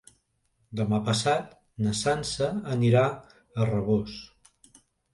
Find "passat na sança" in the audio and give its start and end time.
1.09-2.51